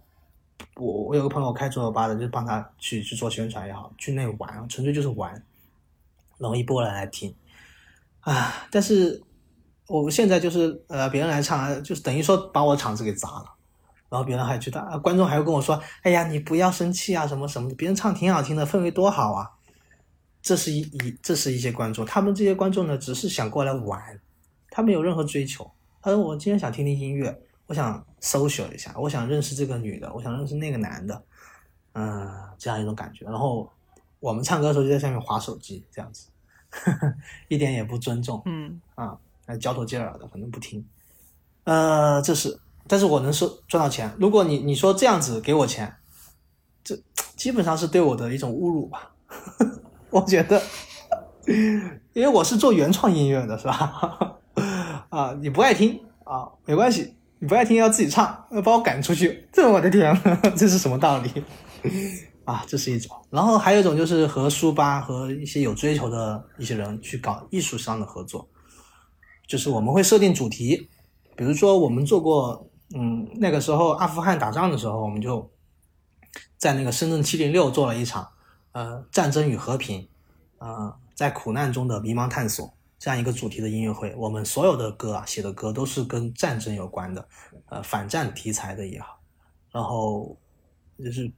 [0.75, 5.31] 我我有个朋友开桌游吧的，就帮他去去做宣传也好，去那玩，纯粹就是玩，
[6.37, 7.33] 然后一波人来听
[8.21, 9.21] 啊，但是。
[9.87, 13.45] 我现在就是呃，别人来唱，就是等于说把我场子给砸了，
[14.07, 19.51] 然后别人还觉得啊，观众还会跟我说，哎呀，你不要生气啊，什么什么的，别人唱挺好听的，氛围多好啊。
[20.41, 24.01] 这是一一，这是一些观众，他们这些观众呢，只是想过来玩，
[24.69, 25.69] 他没有任何追求。
[26.01, 31.23] 他说我今天想听听音乐，我想 social 一下，我想认识这个女的，我想认识那个男的，
[31.93, 33.23] 嗯，这样一种感觉。
[33.23, 33.71] 然后
[34.19, 36.27] 我们唱歌的时候就在下面划手机，这样子，
[37.47, 39.17] 一点也不尊重，嗯啊。
[39.59, 40.85] 交头接耳的，反正不听。
[41.65, 44.13] 呃，这是，但是我能收赚到钱。
[44.19, 45.93] 如果你你说这样子给我钱，
[46.83, 46.97] 这
[47.35, 49.11] 基本上是对我的一种侮辱吧？
[50.09, 50.61] 我觉得，
[52.13, 54.37] 因为我是做原创音乐的，是吧？
[55.09, 60.15] 啊，你不爱听啊，没关系，你不爱听要自己唱，要把我赶出去，这我的天，
[60.55, 61.43] 这是什么道理？
[62.45, 63.17] 啊，这是一种。
[63.31, 68.47] 然后还有一种就是和书吧和一些有追求的一些人去搞艺术上的合作。
[69.47, 70.87] 就是我们会设定主题，
[71.35, 75.51] 比如说我们做过，嗯，那个时候阿富汗打仗的时候，我们就
[76.59, 78.29] 在那个深圳七零六做了一场，
[78.73, 80.07] 呃，战争与和平，
[80.59, 82.71] 呃，在苦难中的迷茫探索
[83.01, 84.13] 这样一个主题的音乐会。
[84.15, 87.27] 我们所有的歌啊，写的歌都是跟战争有关的，
[87.65, 89.19] 呃，反战题材的也好，
[89.71, 90.37] 然后
[91.03, 91.31] 就是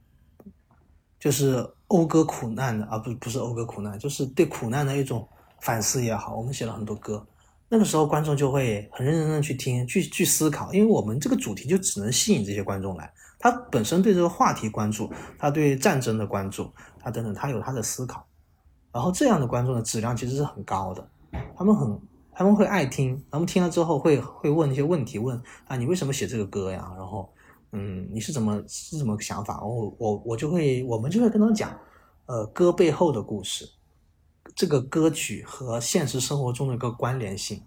[1.18, 5.26] 就是讴歌苦难的，啊，不不是讴歌苦难，就是对苦难的一种
[5.62, 7.26] 反思也好，我们写了很多歌。
[7.70, 13.10] 那个时候观众就会很认真的去听、去去思考，因为我们这个主题就只能吸引这些观众来。
[13.38, 18.26] 他本身对这个话题关注，他对战争的关注，他等等，他有他的思考。
[18.92, 21.08] 然后这样的观众的质量其实是很高的，
[21.56, 22.00] 他们很
[22.32, 26.92] 他们会爱听，他们听了之后会会问一些问题，问啊你为什么写这个歌呀？
[26.96, 27.32] 然后
[27.72, 29.62] 嗯你是怎么是怎么个想法？
[29.64, 31.78] 我我我就会我们就会跟他们讲，
[32.26, 33.68] 呃歌背后的故事，
[34.54, 37.62] 这个歌曲和现实生活中的一个关联性，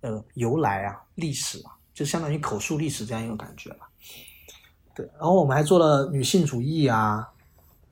[0.00, 3.88] 呃由来啊历史啊，就相当于口述历史这样一个感觉吧。
[4.94, 7.28] 对，然后我们还做了女性主义啊，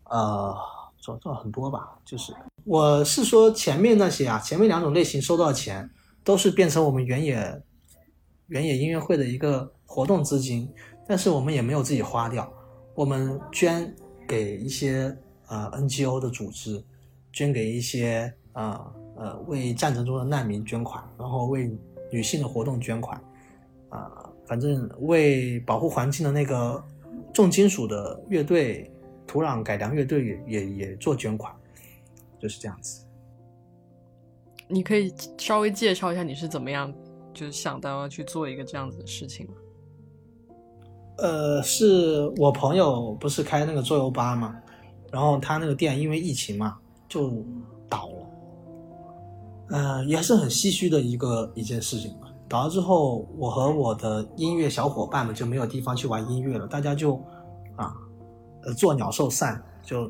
[0.05, 0.57] 呃。
[1.03, 2.33] 做做了很多吧，就是
[2.65, 5.89] 我是说前面那些啊，前面两种类型收到的钱
[6.23, 7.63] 都是变成我们原野
[8.47, 10.69] 原野音乐会的一个活动资金，
[11.07, 12.53] 但是我们也没有自己花掉，
[12.95, 13.93] 我们捐
[14.29, 15.17] 给一些
[15.49, 16.83] 呃 NGO 的组织，
[17.33, 21.71] 捐给一些呃呃为战争中的难民捐款，然后为
[22.11, 23.21] 女性的活动捐款，
[23.89, 26.83] 啊，反正为保护环境的那个
[27.33, 28.89] 重金属的乐队。
[29.25, 31.55] 土壤改良乐队也也也做捐款，
[32.43, 33.07] 就是这样子。
[34.67, 36.93] 你可以稍微介绍一下你是怎么样，
[37.33, 39.55] 就是想到要去做一个这样子的事情吗？
[41.19, 44.57] 呃，是我朋友不是开那个桌游吧嘛，
[45.13, 46.77] 然后他那个店因为疫情嘛
[47.09, 47.31] 就
[47.89, 48.27] 倒了，
[49.71, 52.27] 嗯，也是很唏嘘的一个一件事情吧。
[52.49, 57.15] 倒了之后，我和我的音乐小伙伴们就没有地方去玩音乐了，大家就
[57.77, 57.95] 啊。
[58.65, 60.09] 呃，做鸟兽散，就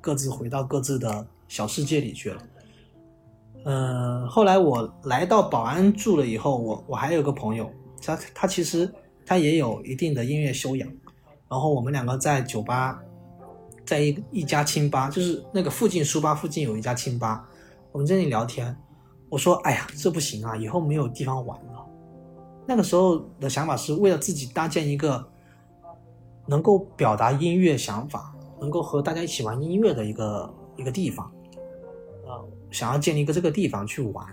[0.00, 2.42] 各自回到各自的小世界里去了。
[3.64, 7.70] 嗯，后来我来到宝安住了以后，我我还有个朋友，
[8.04, 8.92] 他他其实
[9.24, 10.88] 他也有一定的音乐修养。
[11.48, 13.00] 然后我们两个在酒吧，
[13.86, 17.48] 在一一家清吧，就是那个附近书吧附近有一家清吧，
[17.92, 18.76] 我们在那里聊天。
[19.28, 21.86] 我说：“哎呀，这不行啊，以后没有地方玩了。”
[22.66, 25.30] 那个时候的想法是为了自己搭建一个。
[26.46, 31.32] 能够表达音乐想法，能够和大家一起玩音乐的一个一个地方，
[32.74, 34.26] 想要建立一个这个地方去玩，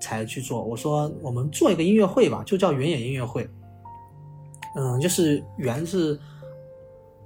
[0.00, 0.64] 才去做。
[0.64, 3.46] 我说我们做一个音乐会吧，就叫原野音乐会。
[4.76, 6.18] 嗯，就是原是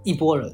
[0.02, 0.52] 一拨人，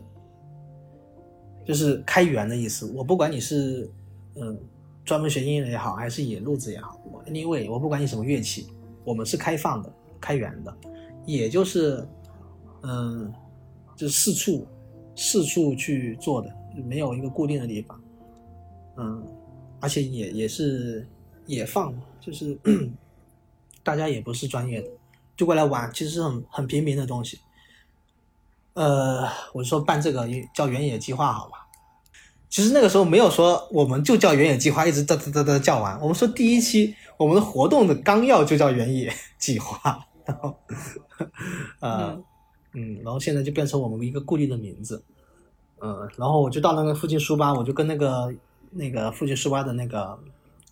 [1.65, 2.93] 就是开源的意思。
[2.95, 3.91] 我不管你是
[4.35, 4.59] 嗯
[5.05, 8.67] 专门学音乐也好，还是野路子也好，anyway，我不管你什么乐器，
[9.05, 10.77] 我们是开放的、开源的，
[11.25, 12.07] 也就是。
[12.83, 13.35] 嗯，
[13.97, 14.65] 就四处
[15.17, 16.49] 四处去做的，
[16.87, 18.01] 没有一个固定的地方。
[18.99, 19.27] 嗯，
[19.81, 21.07] 而且也也是
[21.47, 22.59] 也放，就是
[23.83, 24.89] 大家也不是专业的，
[25.37, 27.39] 就过来玩，其实是很很平民的东西。
[28.75, 31.67] 呃，我说办这个叫原野计划，好吧？
[32.49, 36.01] 其实那个时候没有说我们就叫原野计划，一直嘚嘚嘚嘚叫完。
[36.01, 40.55] 我们说第一期我们的活动的纲要就叫原野计划，然后
[41.81, 42.23] 呃。
[42.75, 45.03] 嗯，然后现在就变成我们一个固定的名字，
[45.81, 48.33] 嗯，然后我就到那个附近书吧，我就跟那个
[48.71, 50.19] 那个附近书吧的那个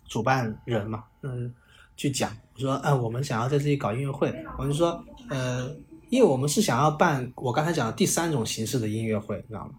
[0.07, 1.53] 主办人嘛，嗯，
[1.95, 5.69] 去讲，我说，嗯，我们想要在这里搞音乐会，我就说，呃，
[6.09, 9.71] 因为我们是想要办我刚才讲的第三种形式的音乐会，你知道吗？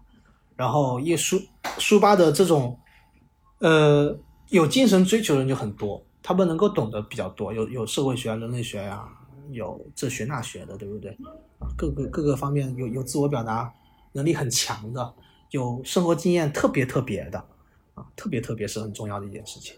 [0.55, 1.41] 然后因为书
[1.77, 2.77] 书吧的这种，
[3.59, 4.17] 呃，
[4.49, 9.07] 有精神追求的人就很多，他们能够懂得比较多，有有社会学啊、人类学呀。
[9.51, 11.17] 有这学那学的，对不对？
[11.75, 13.73] 各个各个方面有有自我表达
[14.11, 15.11] 能力很强的，
[15.49, 17.43] 有生活经验特别特别的，
[18.15, 19.75] 特别特别是很重要的一件事情。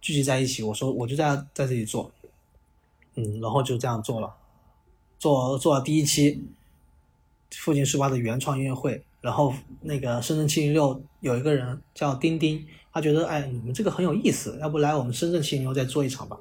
[0.00, 2.10] 聚集在一起，我说我就在在这里做，
[3.14, 4.32] 嗯，然后就这样做了，
[5.18, 6.46] 做做了第一期
[7.50, 16.38] 附近书吧的原创音乐会，然后那个深圳七零六有一个人叫丁丁，他觉得哎你们这个很有意思，要不来我们深圳七零六再做一场吧，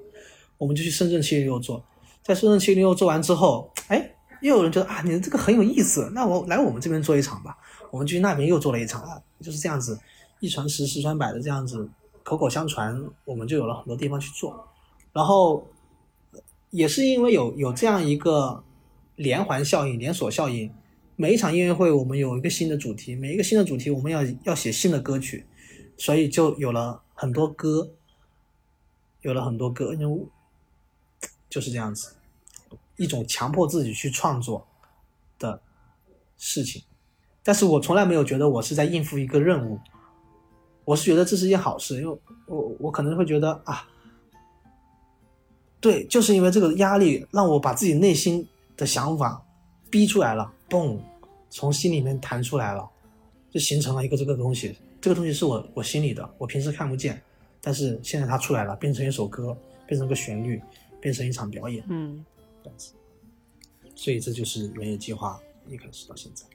[0.57, 1.83] 我们就去深圳七零六做。
[2.23, 7.57] 在深圳七零六做完之后，哎，又有人觉得啊，你这个很有意思，那我来我们这边做一场吧。
[7.89, 9.97] 我们去那边又做了一场啊，就是这样子，
[10.39, 11.89] 一传十，十传百的这样子，
[12.23, 14.67] 口口相传，我们就有了很多地方去做。
[15.13, 15.67] 然后
[16.69, 18.63] 也是因为有有这样一个
[19.15, 20.71] 连环效应、连锁效应，
[21.15, 25.45] 每一场音乐会我们有一个新的主题，每一个新的主题我们要要写新的歌曲，
[25.97, 27.91] 所以就有了很多歌，
[29.21, 30.25] 有了很多歌，因为
[31.49, 32.13] 就是这样子。
[32.97, 34.67] 一种强迫自己去创作
[35.37, 35.61] 的
[36.35, 36.81] 事情，
[37.43, 39.79] 但是我从来没有觉得我是在应付一个任务，
[40.87, 43.85] 我是觉得这是一件好事，因为我我可能会觉得啊，
[45.81, 49.45] 对，就是因为这个压力让我把自己内心的想法
[49.89, 50.97] 逼出来了，嘣，
[51.49, 52.89] 从心里面弹出来了，
[53.51, 57.21] 就形成了一个这个东西，这个东西是我我心里的，我平时看不见，
[57.59, 60.61] 但是现在它出来了，变成一首歌，变成个旋律，
[61.01, 62.23] 变成一场表演，嗯。
[62.63, 62.93] 这样子
[63.93, 66.45] 所以这就是原野计划一开始到现在。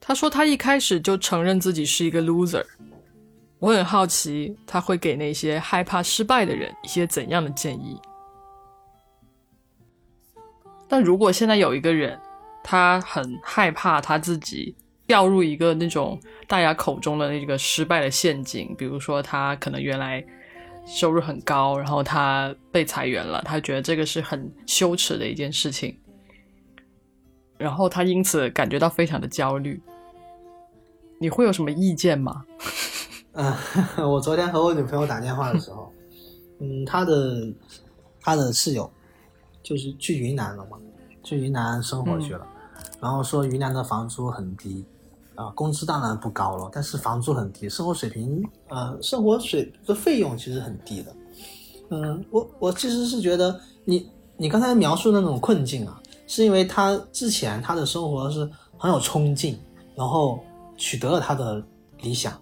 [0.00, 2.64] 他说他一开始就承认自己是一个 loser。
[3.64, 7.98] 我很好奇他会给那些害怕失败的人一些怎样的建议。
[10.86, 12.20] 但如果现在有一个人，
[12.62, 20.22] 他很害怕他自己掉入一个那种大家口中的那个失败的陷阱，比如说他可能原来
[20.84, 25.98] 收入很高，然后他被裁员了，他觉得这个是很羞耻的一件事情，
[27.56, 29.80] 然后他因此感觉到非常的焦虑。
[31.18, 32.44] 你会有什么意见吗？
[33.34, 33.52] 嗯，
[34.10, 35.90] 我昨天和我女朋友打电话的时候，
[36.60, 37.52] 嗯，她的
[38.20, 38.88] 她的室友
[39.62, 40.78] 就是去云南了嘛，
[41.22, 42.46] 去云南生活去了，
[43.00, 44.84] 然后说云南的房租很低，
[45.34, 51.16] 啊，工资当然不高了，但是房租很低，生活水平呃，生活水的费用其实很低的。
[51.90, 59.58] 嗯，我我其实是觉得你你刚才描述那种困境啊，是因为他之前他的生活是很有冲劲，
[59.96, 60.38] 然后
[60.76, 61.60] 取得了他的
[62.00, 62.32] 理想，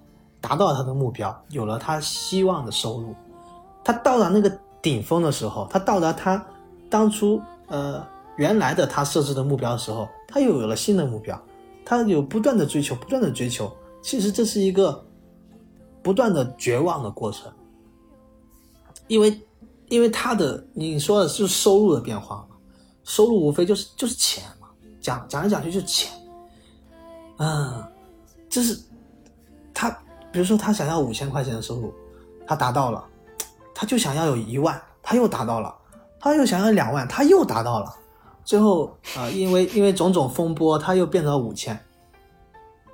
[0.42, 3.14] 达到他的目标，有了他希望的收入。
[3.82, 6.44] 他到达那个顶峰的时候，他到达他
[6.90, 11.40] 当初呃原来的他设置的目标的时候，他又有了新的目标，
[11.84, 13.74] 他有不断的追求，不断的追求。
[14.02, 15.04] 其实这是一个
[16.02, 17.52] 不断的绝望的过程，
[19.06, 19.40] 因为
[19.88, 22.56] 因为他的你说的是收入的变化嘛，
[23.04, 24.68] 收入无非就是就是钱嘛，
[25.00, 26.10] 讲讲来讲去就是钱，
[27.38, 27.84] 嗯，
[28.48, 28.76] 就是
[29.72, 29.96] 他
[30.32, 31.92] 比如说他想要五千块钱的收入，
[32.46, 33.04] 他达到了。
[33.74, 35.74] 他就想要有一万，他又达到了；
[36.20, 37.92] 他又想要两万，他又达到了。
[38.44, 41.78] 最后啊、呃，因为因为种种风波，他又变成了五千。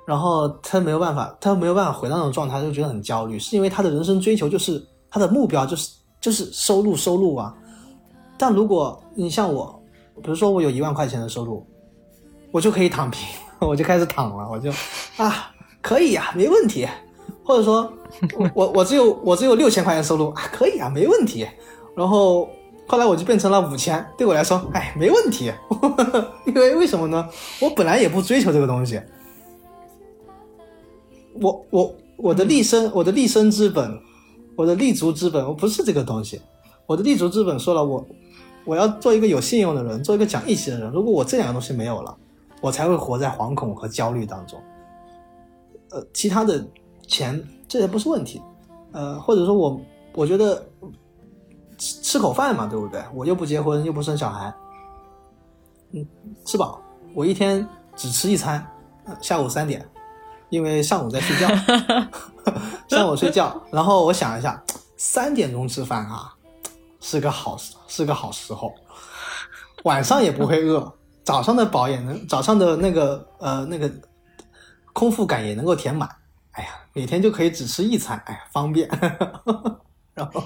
[0.07, 7.55] 然后他没有办法，他没有办法回到那种状态，就觉得很焦虑，是因为他的人生追求就是他的目标就是就是收入收入啊。
[8.37, 9.79] 但如果你像我，
[10.23, 11.63] 比如说我有一万块钱的收入，
[12.51, 13.27] 我就可以躺平，
[13.59, 14.71] 我就开始躺了，我就
[15.17, 16.87] 啊可以呀、没问题。
[17.49, 17.91] 或者说，
[18.37, 21.47] 我我我只有我只有六千块钱收入啊，可以啊，没问题。
[21.95, 22.47] 然后
[22.85, 25.51] 后来我就变成了五千，对我来说，哎，没问题。
[26.45, 27.27] 因为为什么呢？
[27.59, 29.01] 我本来也不追求这个东西。
[31.41, 33.99] 我我我的立身我的立身之本，
[34.55, 36.39] 我的立足之本，我不是这个东西。
[36.85, 38.07] 我的立足之本说了，我
[38.63, 40.91] 我要做一个有信用的人，做一个讲义气的人。
[40.91, 42.15] 如果我这两个东西没有了，
[42.61, 44.61] 我才会活在惶恐和焦虑当中。
[45.89, 46.63] 呃，其他的。
[47.09, 48.41] 钱这也不是问题，
[48.93, 49.81] 呃，或者说我
[50.13, 50.63] 我觉得
[51.77, 53.03] 吃吃口饭嘛，对不对？
[53.13, 54.53] 我又不结婚，又不生小孩，
[55.91, 56.07] 嗯，
[56.45, 56.79] 吃饱。
[57.15, 58.65] 我一天只吃一餐，
[59.19, 59.83] 下午三点，
[60.49, 61.47] 因为上午在睡觉，
[62.87, 63.59] 上午睡觉。
[63.71, 64.63] 然后我想一下，
[64.95, 66.31] 三点钟吃饭啊，
[66.99, 67.57] 是个好
[67.87, 68.71] 是个好时候，
[69.83, 70.93] 晚上也不会饿，
[71.23, 73.91] 早上的饱也能，早上的那个呃那个
[74.93, 76.07] 空腹感也能够填满。
[76.93, 78.89] 每天就可以只吃一餐，哎呀，方便。
[80.13, 80.43] 然后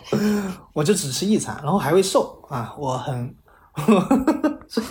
[0.73, 3.35] 我就只吃一餐，然后还会瘦啊，我很，
[4.69, 4.87] 所以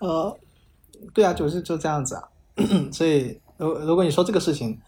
[0.00, 0.36] 呃，
[1.14, 2.22] 对啊，就是就这样子啊。
[2.92, 4.80] 所以如如果你说这个事情，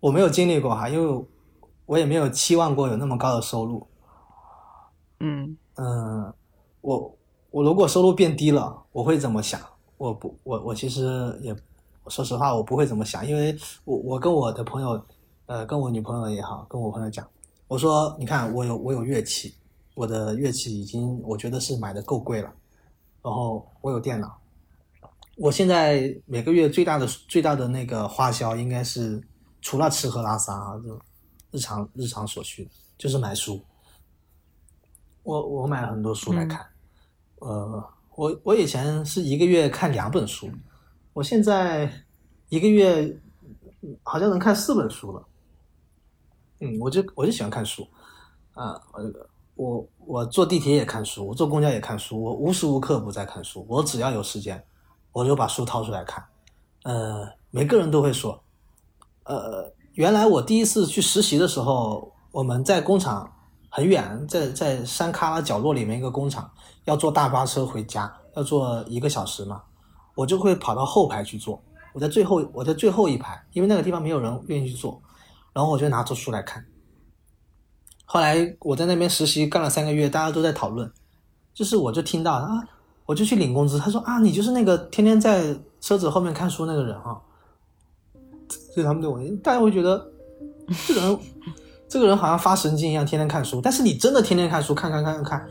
[0.00, 1.24] 我没有经历过哈，因为
[1.86, 3.86] 我也没有期望过有那么高的收入。
[5.20, 6.34] 嗯嗯，
[6.82, 7.16] 我
[7.50, 9.58] 我如果收入变低了，我会怎么想？
[9.96, 11.56] 我不，我我其实也。
[12.08, 15.04] 说实话，我不会怎么想，因为我我跟我的朋友，
[15.46, 17.28] 呃，跟我女朋友也好，跟我朋友讲，
[17.68, 19.54] 我说，你看我有我有乐器，
[19.94, 22.52] 我的乐器已经我觉得是买的够贵了，
[23.22, 24.38] 然后我有电脑，
[25.36, 29.22] 我现在每个月最大的最大的那个花销应该是
[29.60, 31.00] 除了吃喝拉撒啊，就
[31.50, 33.60] 日常日常所需，就是买书，
[35.22, 36.64] 我我买了很多书来看，
[37.40, 40.48] 嗯、呃，我我以前是一个月看两本书。
[41.16, 41.90] 我现在
[42.50, 43.18] 一个月
[44.02, 45.26] 好像能看四本书了，
[46.60, 47.88] 嗯，我就我就喜欢看书，
[48.52, 48.78] 啊，
[49.54, 54.62] 我我坐地铁也看书，我坐公交也看书，我无时无刻不在看书，我只要有时间，
[55.10, 56.22] 我就把书掏出来看。
[56.82, 58.38] 呃，每个人都会说，
[59.24, 63.32] 呃，原来我第一次去实习的时候，我们在工厂
[63.70, 66.50] 很远，在在山旮旯角落里面一个工厂，
[66.84, 69.62] 要坐大巴车回家，要坐一个小时嘛。
[70.16, 71.62] 我就会跑到后排去坐，
[71.92, 75.00] 我在最后，我在最后一排，因为那个地方没有人愿意去坐，
[75.52, 76.64] 然后我就拿出书来看。
[78.06, 80.90] 后来我在那边实习干了三个月，大家都在讨论，
[81.52, 82.64] 就是我就听到啊，
[83.04, 87.20] 我就去领工资，他说啊，你就是那个天天在车子后面看书那个人啊，
[88.48, 90.10] 所以他们对我，大家会觉得
[90.86, 91.18] 这个人，
[91.88, 93.60] 这个人好像发神经一样，天天看书。
[93.60, 95.48] 但是你真的天天看书，看看看看看，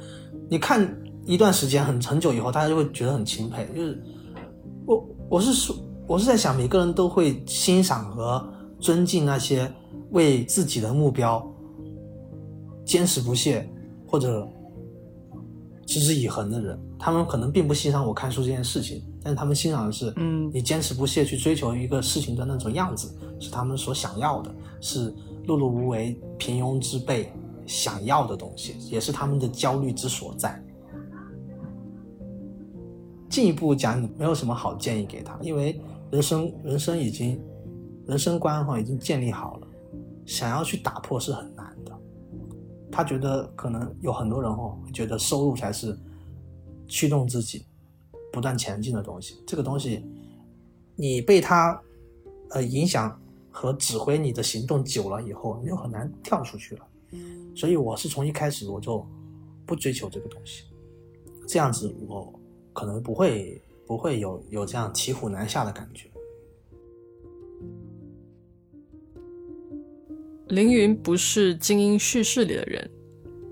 [0.49, 4.01] 你看一段时间很很久以后，大家就会觉得很钦佩，就是。
[4.86, 5.75] 我我是说，
[6.07, 8.47] 我是在想，每个人都会欣赏和
[8.79, 9.71] 尊敬那些
[10.11, 11.45] 为自己的目标
[12.86, 13.67] 坚持不懈
[14.07, 14.47] 或者
[15.88, 25.11] 持之以恒的人，他们可能并不欣赏我看书这件事情，但是他们欣赏的是，嗯你坚持不懈去追求一个事情的那种样子，是他们所想要的，是
[25.47, 27.31] 碌碌无为、平庸之辈
[27.65, 30.61] 想要的东西，也是他们的焦虑之所在。
[33.36, 35.77] 进一步讲，你没有什么好建议给他，因为
[36.09, 37.38] 人生人生已经
[38.07, 39.67] 人生观哈已经建立好了，
[40.25, 41.91] 想要去打破是很难的。
[42.89, 45.99] 他觉得可能有很多人哦，觉得收入才是
[46.88, 47.65] 驱动自己
[48.31, 49.43] 不断前进的东西。
[49.45, 50.05] 这个东西，
[50.95, 51.77] 你被他
[52.51, 53.19] 呃影响
[53.51, 56.88] 和指挥你的行动久了以后，你就很难跳出去了。
[57.53, 59.05] 所以我是从一开始我就
[59.65, 60.63] 不追求这个东西，
[61.45, 62.33] 这样子我
[62.76, 66.09] 可能不会不会有有这样骑虎难下的感觉。
[70.49, 72.91] 凌云不是精英叙事里的人，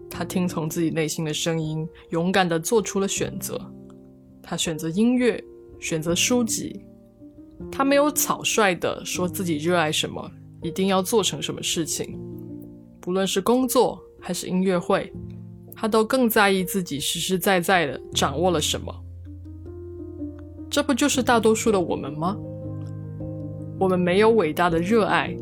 [0.10, 3.60] 他听从自己内心的声音，勇敢的做出了选择。
[4.44, 5.44] 他选择音乐，
[5.80, 6.86] 选择书籍。
[7.72, 10.30] 他没有草率的说自己热爱什么，
[10.62, 12.20] 一定要做成什么事情。
[13.00, 15.12] 不论是工作还是音乐会，
[15.74, 19.03] 他都更在意自己实实在在的掌握了什么。
[20.74, 22.36] 这不就是大多数的我们吗？
[23.80, 25.38] 我们没有伟大的热爱。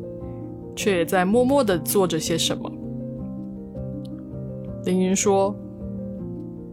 [0.74, 2.72] 却也在默默的做着些什么。
[4.86, 5.54] 凌云说：“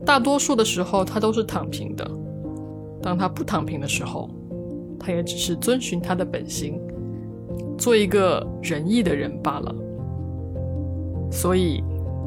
[0.06, 2.08] 大多数的时候，他都是躺平的。
[3.02, 4.30] 当他不躺平的时候，
[4.98, 6.80] 他也只是遵循他的本心，
[7.76, 9.74] 做一个仁义的人罢了。
[11.30, 11.82] 所以，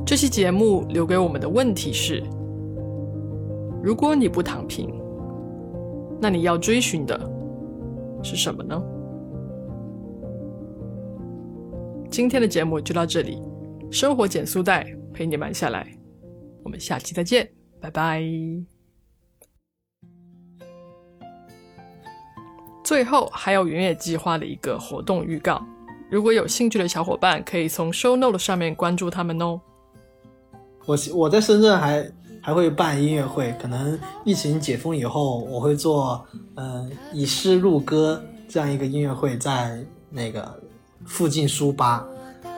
[0.06, 2.22] 这期节目留给我们的问题是：
[3.82, 4.94] 如果你不躺平，
[6.22, 7.20] 那你要追寻的
[8.24, 8.82] 是什么呢？”
[12.12, 13.42] 今天的节目就到这里，
[13.90, 15.88] 生活减速带陪你慢下来，
[16.64, 17.50] 我们下期再见，
[17.80, 18.22] 拜拜。
[22.84, 25.64] 最后还有原野计划的一个活动预告，
[26.10, 29.62] 如果有兴趣的小伙伴，可以从 Show Note 上面关注他们哦。
[30.86, 32.04] 我我在深圳还
[32.42, 36.26] 还会办音乐会，可能疫情解封以后，我会做
[36.56, 39.80] 嗯、以诗入歌这样一个音乐会，在
[40.10, 40.60] 那个
[41.06, 42.06] 附近书吧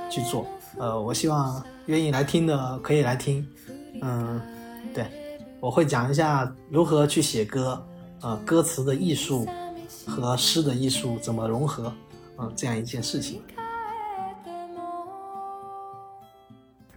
[0.09, 0.47] 去做。
[0.77, 3.45] 呃，我希望愿意来听的可以来听。
[4.01, 4.41] 嗯，
[4.93, 5.05] 对，
[5.59, 7.85] 我会讲一下如何去写歌，
[8.21, 9.45] 呃，歌词的艺术
[10.07, 11.93] 和诗的艺术怎么融合，
[12.37, 13.41] 嗯、这样一件事情。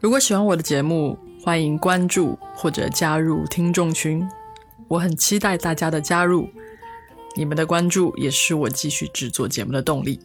[0.00, 4.28] 如果喜欢我的节目，欢迎关注或者加入听众群，
[4.88, 6.48] 我很期待大家的加入，
[7.36, 10.18] 你们的关注也是我继续制作节目的动力。